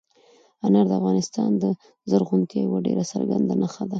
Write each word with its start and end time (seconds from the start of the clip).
انار 0.65 0.85
د 0.89 0.93
افغانستان 0.99 1.49
د 1.63 1.65
زرغونتیا 2.09 2.59
یوه 2.65 2.79
ډېره 2.87 3.03
څرګنده 3.11 3.53
نښه 3.61 3.83
ده. 3.87 3.89